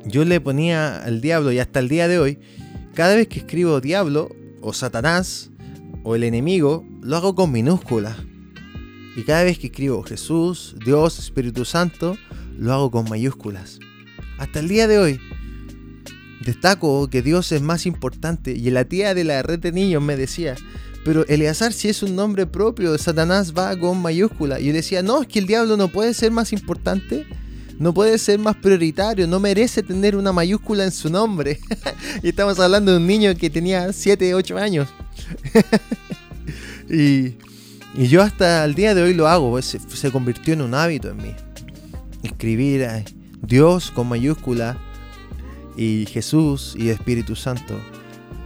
yo 0.05 0.23
le 0.23 0.39
ponía 0.39 1.03
al 1.03 1.19
diablo 1.19 1.51
y 1.51 1.57
hasta 1.57 1.79
el 1.79 1.89
día 1.89 2.07
de 2.07 2.19
hoy, 2.19 2.37
cada 2.93 3.15
vez 3.15 3.27
que 3.27 3.39
escribo 3.39 3.81
diablo 3.81 4.29
o 4.61 4.71
Satanás 4.71 5.49
o 6.03 6.13
el 6.13 6.25
enemigo, 6.25 6.85
lo 7.01 7.17
hago 7.17 7.33
con 7.33 7.51
minúsculas. 7.51 8.17
Y 9.15 9.23
cada 9.23 9.43
vez 9.45 9.57
que 9.57 9.65
escribo 9.65 10.03
Jesús, 10.03 10.75
Dios, 10.85 11.17
Espíritu 11.17 11.65
Santo, 11.65 12.17
lo 12.55 12.71
hago 12.71 12.91
con 12.91 13.09
mayúsculas. 13.09 13.79
Hasta 14.37 14.59
el 14.59 14.67
día 14.67 14.87
de 14.87 14.99
hoy, 14.99 15.19
destaco 16.45 17.09
que 17.09 17.21
Dios 17.21 17.51
es 17.51 17.61
más 17.61 17.85
importante. 17.85 18.51
Y 18.51 18.69
la 18.69 18.85
tía 18.85 19.13
de 19.13 19.23
la 19.23 19.41
red 19.43 19.59
de 19.59 19.71
niños 19.71 20.01
me 20.01 20.15
decía, 20.15 20.55
pero 21.05 21.25
Eleazar 21.27 21.73
si 21.73 21.89
es 21.89 22.03
un 22.03 22.15
nombre 22.15 22.45
propio, 22.45 22.97
Satanás 22.97 23.53
va 23.57 23.77
con 23.77 24.01
mayúsculas. 24.01 24.61
Y 24.61 24.65
yo 24.65 24.73
decía, 24.73 25.03
no, 25.03 25.21
es 25.21 25.27
que 25.27 25.39
el 25.39 25.47
diablo 25.47 25.77
no 25.77 25.87
puede 25.87 26.13
ser 26.13 26.31
más 26.31 26.53
importante 26.53 27.25
no 27.79 27.93
puede 27.93 28.17
ser 28.17 28.39
más 28.39 28.55
prioritario, 28.55 29.27
no 29.27 29.39
merece 29.39 29.83
tener 29.83 30.15
una 30.15 30.31
mayúscula 30.31 30.83
en 30.83 30.91
su 30.91 31.09
nombre. 31.09 31.59
y 32.23 32.29
estamos 32.29 32.59
hablando 32.59 32.91
de 32.91 32.97
un 32.97 33.07
niño 33.07 33.35
que 33.35 33.49
tenía 33.49 33.91
7, 33.91 34.33
8 34.33 34.57
años. 34.57 34.89
y, 36.89 37.35
yo 37.95 38.23
hasta 38.23 38.65
el 38.65 38.73
día 38.73 38.95
de 38.95 39.03
hoy 39.03 39.13
lo 39.13 39.27
hago, 39.27 39.51
pues, 39.51 39.65
se, 39.65 39.79
se 39.79 40.11
convirtió 40.11 40.53
en 40.53 40.61
un 40.61 40.73
hábito 40.73 41.09
en 41.09 41.17
mí. 41.17 41.35
Escribir 42.23 42.87
Dios 43.45 43.91
con 43.91 44.07
mayúscula 44.07 44.77
y 45.75 46.05
Jesús 46.07 46.75
y 46.77 46.89
Espíritu 46.89 47.35
Santo. 47.35 47.77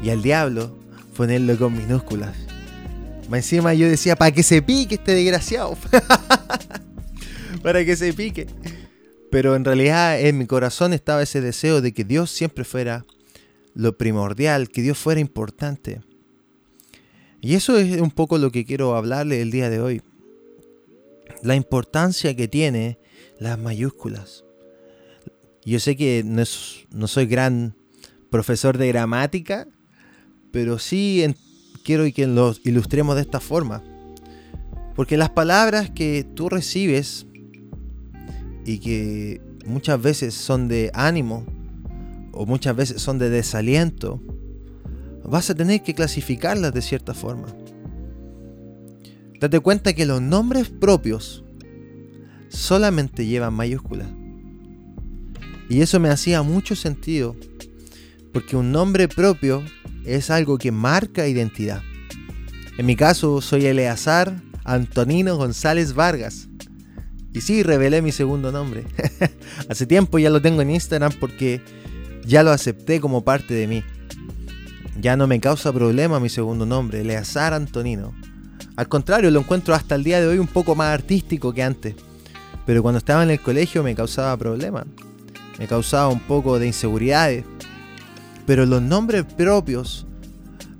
Y 0.03 0.09
al 0.09 0.21
diablo 0.21 0.75
ponerlo 1.15 1.57
con 1.57 1.77
minúsculas. 1.77 2.35
Encima 3.31 3.73
yo 3.73 3.87
decía, 3.87 4.15
para 4.15 4.31
que 4.31 4.43
se 4.43 4.61
pique 4.61 4.95
este 4.95 5.13
desgraciado. 5.13 5.77
para 7.63 7.85
que 7.85 7.95
se 7.95 8.13
pique. 8.13 8.47
Pero 9.29 9.55
en 9.55 9.65
realidad 9.65 10.19
en 10.19 10.37
mi 10.37 10.45
corazón 10.45 10.93
estaba 10.93 11.23
ese 11.23 11.41
deseo 11.41 11.81
de 11.81 11.93
que 11.93 12.03
Dios 12.03 12.31
siempre 12.31 12.63
fuera 12.63 13.05
lo 13.73 13.97
primordial, 13.97 14.69
que 14.69 14.81
Dios 14.81 14.97
fuera 14.97 15.19
importante. 15.19 16.01
Y 17.41 17.55
eso 17.55 17.77
es 17.77 18.01
un 18.01 18.11
poco 18.11 18.37
lo 18.37 18.51
que 18.51 18.65
quiero 18.65 18.95
hablarle 18.95 19.41
el 19.41 19.51
día 19.51 19.69
de 19.69 19.79
hoy. 19.79 20.01
La 21.43 21.55
importancia 21.55 22.35
que 22.35 22.47
tiene 22.47 22.97
las 23.39 23.59
mayúsculas. 23.59 24.46
Yo 25.67 25.81
sé 25.81 25.97
que 25.97 26.23
no, 26.23 27.07
soy 27.07 27.25
gran 27.25 27.75
profesor 28.29 28.77
de 28.77 28.87
gramática, 28.87 29.67
pero 30.49 30.79
sí 30.79 31.25
quiero 31.83 32.05
que 32.13 32.25
los 32.25 32.61
ilustremos 32.63 33.17
de 33.17 33.23
esta 33.23 33.41
forma. 33.41 33.83
Porque 34.95 35.17
las 35.17 35.29
palabras 35.29 35.89
que 35.89 36.25
tú 36.35 36.47
recibes 36.47 37.27
y 38.65 38.79
que 38.79 39.41
muchas 39.65 40.01
veces 40.01 40.35
son 40.35 40.69
de 40.69 40.89
ánimo 40.93 41.45
o 42.31 42.45
muchas 42.45 42.73
veces 42.73 43.01
son 43.01 43.19
de 43.19 43.29
desaliento, 43.29 44.23
vas 45.25 45.49
a 45.49 45.55
tener 45.55 45.83
que 45.83 45.93
clasificarlas 45.93 46.73
de 46.73 46.81
cierta 46.81 47.13
forma. 47.13 47.47
Date 49.37 49.59
cuenta 49.59 49.91
que 49.91 50.05
los 50.05 50.21
nombres 50.21 50.69
propios 50.69 51.43
solamente 52.47 53.25
llevan 53.25 53.53
mayúsculas. 53.53 54.07
Y 55.69 55.81
eso 55.81 55.99
me 55.99 56.09
hacía 56.09 56.41
mucho 56.43 56.75
sentido, 56.75 57.35
porque 58.31 58.55
un 58.55 58.71
nombre 58.71 59.07
propio 59.07 59.63
es 60.05 60.29
algo 60.29 60.57
que 60.57 60.71
marca 60.71 61.27
identidad. 61.27 61.81
En 62.77 62.85
mi 62.85 62.95
caso, 62.95 63.41
soy 63.41 63.65
Eleazar 63.65 64.41
Antonino 64.63 65.35
González 65.35 65.93
Vargas. 65.93 66.47
Y 67.33 67.41
sí, 67.41 67.63
revelé 67.63 68.01
mi 68.01 68.11
segundo 68.11 68.51
nombre. 68.51 68.85
Hace 69.69 69.85
tiempo 69.85 70.19
ya 70.19 70.29
lo 70.29 70.41
tengo 70.41 70.61
en 70.61 70.71
Instagram 70.71 71.13
porque 71.19 71.61
ya 72.25 72.43
lo 72.43 72.51
acepté 72.51 72.99
como 72.99 73.23
parte 73.23 73.53
de 73.53 73.67
mí. 73.67 73.83
Ya 74.99 75.15
no 75.15 75.27
me 75.27 75.39
causa 75.39 75.71
problema 75.73 76.19
mi 76.19 76.29
segundo 76.29 76.65
nombre, 76.65 77.01
Eleazar 77.01 77.53
Antonino. 77.53 78.13
Al 78.75 78.87
contrario, 78.87 79.31
lo 79.31 79.39
encuentro 79.39 79.73
hasta 79.73 79.95
el 79.95 80.03
día 80.03 80.19
de 80.19 80.27
hoy 80.27 80.37
un 80.37 80.47
poco 80.47 80.75
más 80.75 80.93
artístico 80.93 81.53
que 81.53 81.63
antes. 81.63 81.95
Pero 82.65 82.81
cuando 82.81 82.99
estaba 82.99 83.23
en 83.23 83.31
el 83.31 83.41
colegio 83.41 83.83
me 83.83 83.95
causaba 83.95 84.35
problemas. 84.37 84.85
Me 85.57 85.67
causaba 85.67 86.07
un 86.09 86.19
poco 86.19 86.59
de 86.59 86.67
inseguridades. 86.67 87.45
Pero 88.45 88.65
los 88.65 88.81
nombres 88.81 89.25
propios 89.25 90.05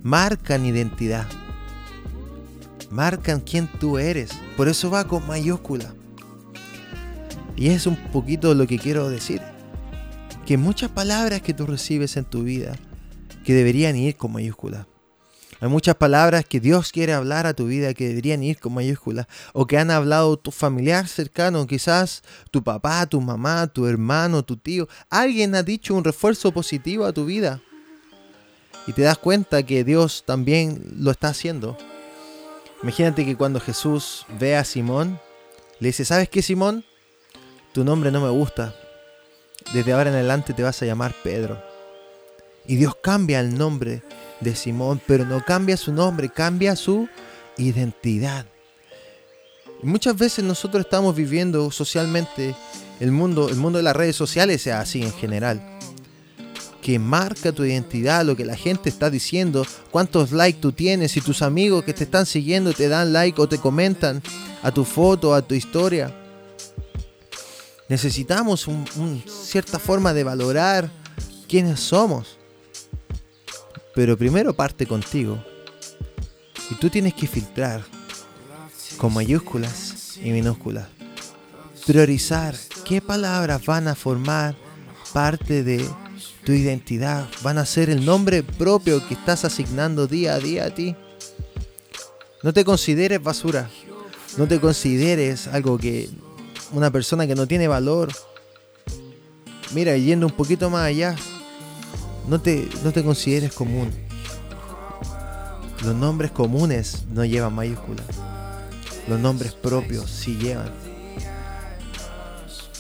marcan 0.04 0.66
identidad. 0.66 1.28
Marcan 2.90 3.42
quién 3.42 3.68
tú 3.68 3.98
eres. 3.98 4.32
Por 4.56 4.68
eso 4.70 4.90
va 4.90 5.08
con 5.08 5.28
mayúscula. 5.28 5.94
Y 7.56 7.70
es 7.70 7.88
un 7.88 7.96
poquito 8.12 8.54
lo 8.54 8.68
que 8.68 8.80
quiero 8.80 9.10
decir. 9.10 9.42
Que 10.46 10.58
muchas 10.58 10.90
palabras 10.92 11.42
que 11.42 11.54
tú 11.54 11.66
recibes 11.66 12.16
en 12.16 12.26
tu 12.26 12.44
vida 12.44 12.76
que 13.44 13.54
deberían 13.54 13.96
ir 13.96 14.16
con 14.16 14.32
mayúsculas. 14.32 14.86
Hay 15.60 15.70
muchas 15.70 15.96
palabras 15.96 16.46
que 16.46 16.60
Dios 16.60 16.92
quiere 16.92 17.14
hablar 17.14 17.48
a 17.48 17.56
tu 17.56 17.66
vida 17.66 17.96
que 17.96 18.08
deberían 18.10 18.44
ir 18.44 18.60
con 18.60 18.74
mayúsculas 18.74 19.26
o 19.54 19.66
que 19.66 19.80
han 19.80 19.90
hablado 19.90 20.38
tu 20.38 20.52
familiar 20.52 21.08
cercano, 21.08 21.66
quizás 21.66 22.22
tu 22.52 22.64
papá, 22.64 23.08
tu 23.08 23.20
mamá, 23.22 23.66
tu 23.68 23.88
hermano, 23.88 24.44
tu 24.44 24.58
tío. 24.58 24.88
Alguien 25.10 25.56
ha 25.56 25.64
dicho 25.64 25.96
un 25.96 26.04
refuerzo 26.04 26.52
positivo 26.52 27.06
a 27.06 27.14
tu 27.14 27.26
vida 27.26 27.62
y 28.86 28.94
te 28.94 29.02
das 29.02 29.18
cuenta 29.18 29.64
que 29.64 29.84
Dios 29.84 30.24
también 30.28 30.94
lo 30.98 31.10
está 31.10 31.30
haciendo. 31.30 31.76
Imagínate 32.84 33.26
que 33.26 33.36
cuando 33.36 33.60
Jesús 33.60 34.28
ve 34.40 34.56
a 34.56 34.64
Simón, 34.64 35.20
le 35.80 35.88
dice, 35.88 36.06
¿sabes 36.06 36.30
qué 36.30 36.44
Simón? 36.44 36.86
Tu 37.74 37.84
nombre 37.84 38.12
no 38.12 38.22
me 38.22 38.30
gusta. 38.30 38.76
Desde 39.74 39.92
ahora 39.92 40.10
en 40.12 40.16
adelante 40.16 40.54
te 40.54 40.62
vas 40.62 40.80
a 40.82 40.86
llamar 40.86 41.16
Pedro. 41.24 41.62
Y 42.68 42.76
Dios 42.76 42.96
cambia 43.02 43.40
el 43.40 43.58
nombre 43.58 44.04
de 44.42 44.56
Simón, 44.56 45.02
pero 45.06 45.26
no 45.26 45.44
cambia 45.44 45.78
su 45.78 45.92
nombre, 45.92 46.30
cambia 46.30 46.76
su 46.76 47.08
identidad. 47.58 48.46
muchas 49.84 50.18
veces 50.18 50.44
nosotros 50.44 50.86
estamos 50.86 51.16
viviendo 51.16 51.70
socialmente 51.72 52.56
el 53.00 53.12
mundo, 53.12 53.50
el 53.50 53.58
mundo 53.58 53.78
de 53.78 53.84
las 53.84 53.96
redes 53.96 54.16
sociales 54.16 54.66
es 54.66 54.74
así 54.74 55.04
en 55.04 55.14
general. 55.14 55.62
Que 56.82 57.00
marca 57.00 57.52
tu 57.52 57.64
identidad, 57.64 58.26
lo 58.26 58.36
que 58.36 58.46
la 58.46 58.56
gente 58.56 58.90
está 58.90 59.10
diciendo, 59.10 59.66
cuántos 59.92 60.32
likes 60.32 60.60
tú 60.60 60.72
tienes, 60.72 61.12
si 61.12 61.22
tus 61.22 61.42
amigos 61.42 61.84
que 61.84 61.94
te 61.94 62.06
están 62.06 62.26
siguiendo 62.26 62.74
te 62.74 62.88
dan 62.88 63.14
like 63.14 63.40
o 63.42 63.50
te 63.50 63.58
comentan 63.58 64.22
a 64.64 64.72
tu 64.72 64.84
foto, 64.84 65.34
a 65.34 65.42
tu 65.42 65.54
historia. 65.54 66.14
Necesitamos 67.90 68.68
una 68.68 69.22
cierta 69.28 69.80
forma 69.80 70.14
de 70.14 70.24
valorar 70.24 70.90
quiénes 71.48 71.80
somos. 71.80 72.37
Pero 73.98 74.16
primero 74.16 74.54
parte 74.54 74.86
contigo. 74.86 75.44
Y 76.70 76.76
tú 76.76 76.88
tienes 76.88 77.16
que 77.16 77.26
filtrar 77.26 77.84
con 78.96 79.12
mayúsculas 79.12 80.20
y 80.24 80.30
minúsculas. 80.30 80.88
Priorizar 81.88 82.54
qué 82.86 83.02
palabras 83.02 83.66
van 83.66 83.88
a 83.88 83.96
formar 83.96 84.56
parte 85.14 85.64
de 85.64 85.84
tu 86.46 86.52
identidad. 86.52 87.28
Van 87.42 87.58
a 87.58 87.66
ser 87.66 87.90
el 87.90 88.06
nombre 88.06 88.44
propio 88.44 89.04
que 89.08 89.16
estás 89.16 89.46
asignando 89.46 90.06
día 90.06 90.36
a 90.36 90.40
día 90.40 90.66
a 90.66 90.70
ti. 90.70 90.96
No 92.44 92.54
te 92.54 92.64
consideres 92.64 93.24
basura. 93.24 93.68
No 94.38 94.48
te 94.48 94.60
consideres 94.60 95.48
algo 95.48 95.80
que 95.80 96.08
una 96.72 96.92
persona 96.92 97.26
que 97.26 97.34
no 97.34 97.48
tiene 97.48 97.68
valor. 97.68 98.12
Mira, 99.74 99.98
yendo 99.98 100.28
un 100.28 100.34
poquito 100.34 100.70
más 100.70 100.84
allá, 100.84 101.16
no 102.28 102.40
te, 102.40 102.68
no 102.84 102.92
te 102.92 103.04
consideres 103.04 103.54
común. 103.54 103.90
Los 105.84 105.96
nombres 105.96 106.32
comunes 106.32 107.06
no 107.10 107.24
llevan 107.24 107.54
mayúsculas. 107.54 108.06
Los 109.08 109.20
nombres 109.20 109.54
propios 109.54 110.10
sí 110.10 110.36
llevan. 110.38 110.72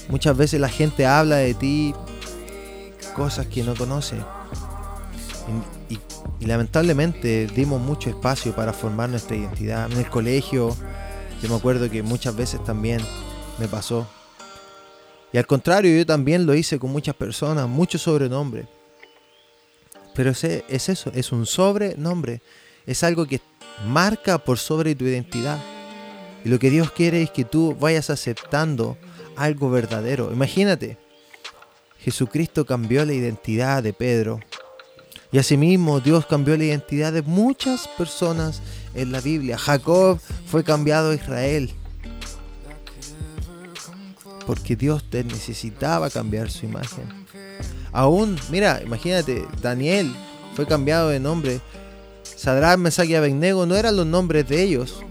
Muchas 0.09 0.35
veces 0.35 0.59
la 0.59 0.69
gente 0.69 1.05
habla 1.05 1.37
de 1.37 1.53
ti 1.53 1.93
cosas 3.15 3.47
que 3.47 3.63
no 3.63 3.75
conoce. 3.75 4.17
Y, 5.89 5.95
y, 6.39 6.45
lamentablemente 6.45 7.47
dimos 7.47 7.81
mucho 7.81 8.09
espacio 8.09 8.53
para 8.53 8.73
formar 8.73 9.09
nuestra 9.09 9.35
identidad. 9.35 9.91
En 9.91 9.97
el 9.97 10.09
colegio, 10.09 10.75
yo 11.41 11.49
me 11.49 11.55
acuerdo 11.55 11.89
que 11.89 12.03
muchas 12.03 12.35
veces 12.35 12.63
también 12.63 13.01
me 13.57 13.67
pasó. 13.67 14.07
Y 15.31 15.37
al 15.37 15.47
contrario, 15.47 15.95
yo 15.95 16.05
también 16.05 16.45
lo 16.45 16.53
hice 16.53 16.79
con 16.79 16.91
muchas 16.91 17.15
personas, 17.15 17.67
muchos 17.67 18.01
sobrenombres. 18.01 18.67
Pero 20.17 20.31
es 20.31 20.89
eso, 20.89 21.12
es 21.13 21.31
un 21.31 21.45
sobrenombre. 21.45 22.41
Es 22.88 23.03
algo 23.03 23.27
que 23.27 23.39
marca 23.86 24.39
por 24.39 24.57
sobre 24.57 24.95
tu 24.95 25.05
identidad. 25.05 25.59
Y 26.43 26.50
lo 26.50 26.57
que 26.57 26.71
Dios 26.71 26.89
quiere 26.89 27.21
es 27.21 27.29
que 27.29 27.45
tú 27.45 27.77
vayas 27.79 28.09
aceptando 28.09 28.97
algo 29.36 29.69
verdadero. 29.69 30.33
Imagínate, 30.33 30.97
Jesucristo 32.00 32.65
cambió 32.65 33.05
la 33.05 33.13
identidad 33.13 33.83
de 33.83 33.93
Pedro. 33.93 34.39
Y 35.31 35.38
asimismo 35.38 36.00
Dios 36.00 36.25
cambió 36.25 36.57
la 36.57 36.63
identidad 36.63 37.13
de 37.13 37.21
muchas 37.21 37.88
personas 37.88 38.63
en 38.95 39.12
la 39.12 39.21
Biblia. 39.21 39.59
Jacob 39.59 40.19
fue 40.47 40.63
cambiado 40.63 41.12
a 41.12 41.15
Israel. 41.15 41.71
Porque 44.47 44.75
Dios 44.75 45.07
te 45.12 45.24
necesitaba 45.24 46.09
cambiar 46.09 46.50
su 46.50 46.65
imagen. 46.65 47.27
Aún, 47.91 48.38
mira, 48.50 48.82
imagínate, 48.84 49.46
Daniel 49.62 50.13
fue 50.56 50.65
cambiado 50.65 51.10
de 51.10 51.20
nombre. 51.20 51.62
Sadrán, 52.24 52.82
Mesach 52.82 53.08
y 53.08 53.15
Abednego 53.15 53.65
no 53.65 53.75
eran 53.75 53.96
los 53.96 54.06
nombres 54.06 54.48
de 54.48 54.63
ellos. 54.63 55.03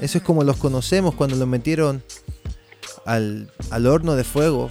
Eso 0.00 0.18
es 0.18 0.24
como 0.24 0.44
los 0.44 0.56
conocemos 0.56 1.14
cuando 1.14 1.36
los 1.36 1.48
metieron 1.48 2.02
al, 3.04 3.50
al 3.70 3.86
horno 3.86 4.14
de 4.14 4.24
fuego. 4.24 4.70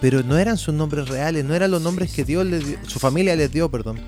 Pero 0.00 0.22
no 0.22 0.38
eran 0.38 0.56
sus 0.56 0.74
nombres 0.74 1.08
reales, 1.08 1.44
no 1.44 1.54
eran 1.54 1.72
los 1.72 1.82
nombres 1.82 2.12
que 2.12 2.24
Dios 2.24 2.46
les 2.46 2.64
dio, 2.64 2.78
su 2.86 3.00
familia 3.00 3.34
les 3.34 3.50
dio, 3.50 3.68
perdón. 3.68 3.98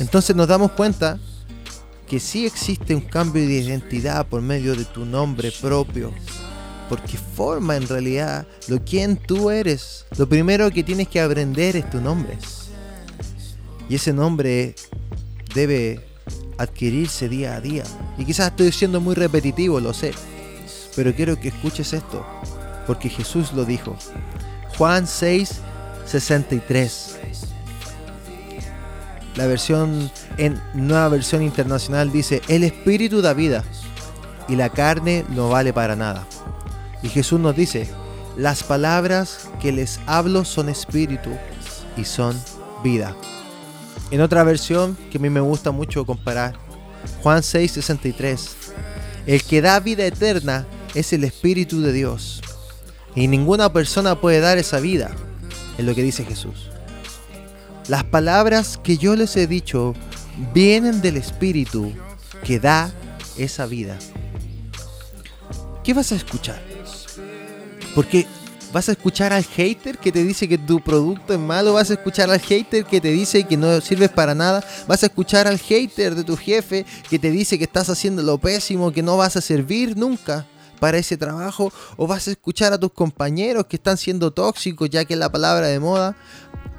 Entonces 0.00 0.34
nos 0.34 0.48
damos 0.48 0.72
cuenta 0.72 1.18
que 2.08 2.18
sí 2.18 2.44
existe 2.44 2.94
un 2.94 3.02
cambio 3.02 3.46
de 3.46 3.54
identidad 3.54 4.26
por 4.26 4.42
medio 4.42 4.74
de 4.74 4.84
tu 4.84 5.04
nombre 5.04 5.52
propio, 5.60 6.12
porque 6.92 7.16
forma 7.16 7.74
en 7.74 7.88
realidad 7.88 8.46
lo 8.68 8.84
quien 8.84 9.16
tú 9.16 9.48
eres. 9.48 10.04
Lo 10.18 10.28
primero 10.28 10.70
que 10.70 10.84
tienes 10.84 11.08
que 11.08 11.22
aprender 11.22 11.74
es 11.74 11.88
tu 11.88 12.02
nombre. 12.02 12.36
Y 13.88 13.94
ese 13.94 14.12
nombre 14.12 14.74
debe 15.54 16.06
adquirirse 16.58 17.30
día 17.30 17.54
a 17.54 17.62
día. 17.62 17.84
Y 18.18 18.26
quizás 18.26 18.48
estoy 18.48 18.72
siendo 18.72 19.00
muy 19.00 19.14
repetitivo, 19.14 19.80
lo 19.80 19.94
sé. 19.94 20.12
Pero 20.94 21.14
quiero 21.14 21.40
que 21.40 21.48
escuches 21.48 21.94
esto, 21.94 22.26
porque 22.86 23.08
Jesús 23.08 23.54
lo 23.54 23.64
dijo. 23.64 23.96
Juan 24.76 25.06
6, 25.06 25.50
63. 26.04 27.16
La 29.36 29.46
versión 29.46 30.10
en 30.36 30.60
nueva 30.74 31.08
versión 31.08 31.42
internacional 31.42 32.12
dice, 32.12 32.42
el 32.48 32.64
espíritu 32.64 33.22
da 33.22 33.32
vida 33.32 33.64
y 34.46 34.56
la 34.56 34.68
carne 34.68 35.24
no 35.30 35.48
vale 35.48 35.72
para 35.72 35.96
nada. 35.96 36.26
Y 37.02 37.08
Jesús 37.08 37.40
nos 37.40 37.56
dice, 37.56 37.88
las 38.36 38.62
palabras 38.62 39.48
que 39.60 39.72
les 39.72 40.00
hablo 40.06 40.44
son 40.44 40.68
espíritu 40.68 41.30
y 41.96 42.04
son 42.04 42.40
vida. 42.82 43.16
En 44.10 44.20
otra 44.20 44.44
versión 44.44 44.96
que 45.10 45.18
a 45.18 45.20
mí 45.20 45.30
me 45.30 45.40
gusta 45.40 45.70
mucho 45.70 46.04
comparar, 46.04 46.54
Juan 47.22 47.42
6:63, 47.42 48.50
el 49.26 49.42
que 49.42 49.60
da 49.60 49.80
vida 49.80 50.04
eterna 50.04 50.66
es 50.94 51.12
el 51.12 51.24
Espíritu 51.24 51.80
de 51.80 51.92
Dios. 51.92 52.42
Y 53.14 53.28
ninguna 53.28 53.72
persona 53.72 54.20
puede 54.20 54.40
dar 54.40 54.58
esa 54.58 54.80
vida, 54.80 55.10
es 55.78 55.84
lo 55.84 55.94
que 55.94 56.02
dice 56.02 56.24
Jesús. 56.24 56.70
Las 57.88 58.04
palabras 58.04 58.78
que 58.82 58.96
yo 58.96 59.16
les 59.16 59.36
he 59.36 59.46
dicho 59.46 59.94
vienen 60.54 61.00
del 61.00 61.16
Espíritu 61.16 61.92
que 62.44 62.58
da 62.58 62.92
esa 63.36 63.66
vida. 63.66 63.98
¿Qué 65.84 65.94
vas 65.94 66.12
a 66.12 66.16
escuchar? 66.16 66.71
Porque 67.94 68.26
vas 68.72 68.88
a 68.88 68.92
escuchar 68.92 69.32
al 69.32 69.44
hater 69.44 69.98
que 69.98 70.10
te 70.10 70.24
dice 70.24 70.48
que 70.48 70.56
tu 70.58 70.80
producto 70.80 71.34
es 71.34 71.38
malo, 71.38 71.74
vas 71.74 71.90
a 71.90 71.94
escuchar 71.94 72.30
al 72.30 72.40
hater 72.40 72.84
que 72.84 73.00
te 73.00 73.10
dice 73.10 73.44
que 73.44 73.56
no 73.56 73.80
sirves 73.80 74.10
para 74.10 74.34
nada, 74.34 74.64
vas 74.88 75.02
a 75.02 75.06
escuchar 75.06 75.46
al 75.46 75.58
hater 75.58 76.14
de 76.14 76.24
tu 76.24 76.36
jefe 76.36 76.86
que 77.08 77.18
te 77.18 77.30
dice 77.30 77.58
que 77.58 77.64
estás 77.64 77.90
haciendo 77.90 78.22
lo 78.22 78.38
pésimo, 78.38 78.92
que 78.92 79.02
no 79.02 79.16
vas 79.16 79.36
a 79.36 79.42
servir 79.42 79.96
nunca 79.96 80.46
para 80.80 80.98
ese 80.98 81.16
trabajo, 81.16 81.72
o 81.96 82.06
vas 82.06 82.26
a 82.26 82.32
escuchar 82.32 82.72
a 82.72 82.78
tus 82.78 82.92
compañeros 82.92 83.66
que 83.66 83.76
están 83.76 83.96
siendo 83.96 84.32
tóxicos 84.32 84.90
ya 84.90 85.04
que 85.04 85.14
es 85.14 85.20
la 85.20 85.30
palabra 85.30 85.68
de 85.68 85.78
moda, 85.78 86.16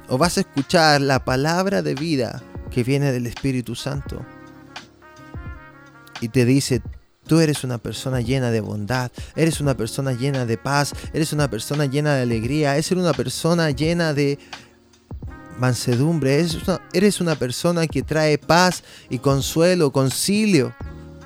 o 0.08 0.18
vas 0.18 0.36
a 0.36 0.40
escuchar 0.40 1.00
la 1.00 1.24
palabra 1.24 1.80
de 1.80 1.94
vida 1.94 2.42
que 2.70 2.84
viene 2.84 3.12
del 3.12 3.26
Espíritu 3.26 3.74
Santo 3.74 4.26
y 6.20 6.28
te 6.28 6.44
dice, 6.44 6.82
Tú 7.26 7.40
eres 7.40 7.64
una 7.64 7.78
persona 7.78 8.20
llena 8.20 8.50
de 8.50 8.60
bondad, 8.60 9.10
eres 9.34 9.60
una 9.60 9.76
persona 9.76 10.12
llena 10.12 10.44
de 10.44 10.58
paz, 10.58 10.92
eres 11.12 11.32
una 11.32 11.48
persona 11.48 11.86
llena 11.86 12.14
de 12.14 12.22
alegría, 12.22 12.74
eres 12.74 12.92
una 12.92 13.14
persona 13.14 13.70
llena 13.70 14.12
de 14.12 14.38
mansedumbre, 15.58 16.44
eres 16.92 17.20
una, 17.20 17.36
persona 17.36 17.86
que 17.86 18.02
trae 18.02 18.36
paz 18.38 18.82
y 19.08 19.18
consuelo, 19.18 19.90
concilio 19.90 20.74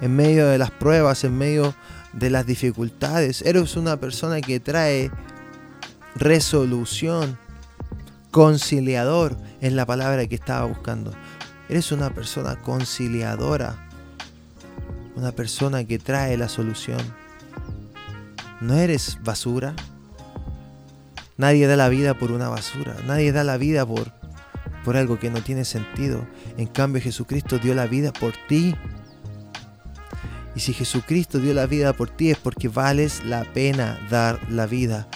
en 0.01 0.15
medio 0.15 0.47
de 0.47 0.59
las 0.59 0.71
pruebas, 0.71 1.25
en 1.25 1.37
medio 1.37 1.75
de 2.13 2.31
las 2.31 2.47
dificultades. 2.47 3.43
Eres 3.43 3.77
una 3.77 3.99
persona 3.99 4.41
que 4.41 4.61
trae 4.61 5.11
resolución, 6.15 7.39
conciliador 8.31 9.37
en 9.61 9.75
la 9.75 9.87
palabra 9.87 10.27
que 10.27 10.37
estaba 10.37 10.67
buscando. 10.67 11.13
Eres 11.69 11.91
una 11.91 12.15
persona 12.15 12.57
conciliadora 12.57 13.88
una 15.19 15.33
persona 15.33 15.85
que 15.85 15.99
trae 15.99 16.37
la 16.37 16.49
solución. 16.49 17.01
No 18.61 18.75
eres 18.75 19.19
basura. 19.25 19.75
Nadie 21.37 21.67
da 21.67 21.77
la 21.77 21.89
vida 21.89 22.15
por 22.15 22.31
una 22.31 22.49
basura. 22.49 22.95
Nadie 23.05 23.33
da 23.33 23.43
la 23.43 23.57
vida 23.57 23.85
por, 23.85 24.13
por 24.85 24.97
algo 24.97 25.19
que 25.19 25.31
no 25.31 25.43
tiene 25.43 25.65
sentido. 25.65 26.25
En 26.57 26.69
cambio 26.69 27.03
Jesucristo 27.03 27.59
dio 27.59 27.75
la 27.75 27.87
vida 27.87 28.13
por 28.13 28.33
ti. 28.47 28.77
Y 30.55 30.61
si 30.61 30.73
Jesucristo 30.73 31.41
dio 31.41 31.53
la 31.53 31.67
vida 31.67 31.93
por 31.93 32.11
ti 32.11 32.31
es 32.31 32.39
porque 32.39 32.69
vales 32.69 33.25
la 33.25 33.45
pena 33.45 33.99
dar 34.09 34.41
la 34.51 34.67
vida. 34.67 35.09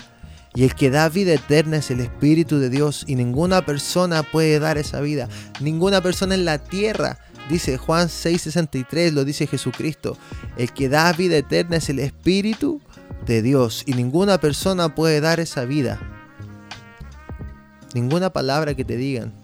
Y 0.54 0.64
el 0.64 0.74
que 0.74 0.90
da 0.90 1.08
vida 1.08 1.32
eterna 1.32 1.76
es 1.76 1.92
el 1.92 2.00
Espíritu 2.00 2.58
de 2.58 2.70
Dios 2.70 3.04
y 3.06 3.14
ninguna 3.14 3.64
persona 3.64 4.24
puede 4.24 4.58
dar 4.58 4.78
esa 4.78 5.00
vida. 5.00 5.28
Ninguna 5.60 6.00
persona 6.00 6.34
en 6.34 6.44
la 6.44 6.58
tierra. 6.58 7.18
Dice 7.52 7.76
Juan 7.76 8.08
6:63, 8.08 9.12
lo 9.12 9.26
dice 9.26 9.46
Jesucristo. 9.46 10.16
El 10.56 10.72
que 10.72 10.88
da 10.88 11.12
vida 11.12 11.36
eterna 11.36 11.76
es 11.76 11.90
el 11.90 11.98
Espíritu 11.98 12.80
de 13.26 13.42
Dios 13.42 13.82
y 13.84 13.92
ninguna 13.92 14.38
persona 14.38 14.94
puede 14.94 15.20
dar 15.20 15.38
esa 15.38 15.66
vida. 15.66 16.00
Ninguna 17.92 18.32
palabra 18.32 18.72
que 18.72 18.86
te 18.86 18.96
digan 18.96 19.34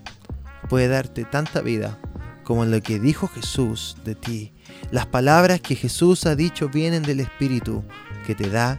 puede 0.71 0.89
darte 0.89 1.27
tanta 1.27 1.61
vida 1.61 1.99
como 2.45 2.65
lo 2.65 2.81
que 2.81 2.99
dijo 2.99 3.29
Jesús 3.29 3.99
de 4.07 4.15
ti. 4.15 4.55
Las 4.91 5.05
palabras 5.05 5.61
que 5.61 5.77
Jesús 5.77 6.25
ha 6.25 6.35
dicho 6.35 6.71
vienen 6.71 7.03
del 7.03 7.21
Espíritu 7.21 7.85
que 8.27 8.35
te 8.35 8.49
da 8.49 8.79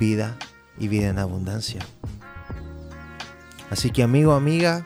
vida 0.00 0.36
y 0.76 0.88
vida 0.88 1.06
en 1.06 1.20
abundancia. 1.20 1.86
Así 3.70 3.90
que 3.90 4.02
amigo, 4.02 4.32
amiga, 4.32 4.84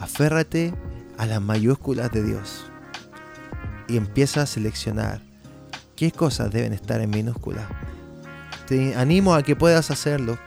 aférrate 0.00 0.74
a 1.16 1.26
las 1.26 1.40
mayúsculas 1.40 2.10
de 2.10 2.24
Dios 2.24 2.71
y 3.92 3.98
empieza 3.98 4.42
a 4.42 4.46
seleccionar 4.46 5.20
qué 5.94 6.10
cosas 6.10 6.50
deben 6.50 6.72
estar 6.72 7.00
en 7.02 7.10
minúsculas. 7.10 7.66
Te 8.66 8.94
animo 8.94 9.34
a 9.34 9.42
que 9.42 9.54
puedas 9.54 9.90
hacerlo 9.90 10.38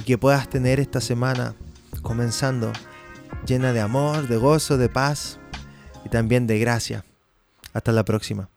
y 0.00 0.04
que 0.04 0.16
puedas 0.16 0.48
tener 0.48 0.80
esta 0.80 1.02
semana 1.02 1.54
comenzando 2.00 2.72
llena 3.44 3.74
de 3.74 3.82
amor, 3.82 4.26
de 4.26 4.38
gozo, 4.38 4.78
de 4.78 4.88
paz 4.88 5.38
y 6.04 6.08
también 6.08 6.46
de 6.46 6.58
gracia. 6.58 7.04
Hasta 7.74 7.92
la 7.92 8.04
próxima. 8.04 8.48